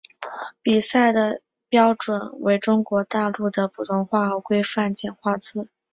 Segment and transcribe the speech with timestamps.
[0.63, 5.69] 比赛的标准为中国大陆的普通话和规范简化字。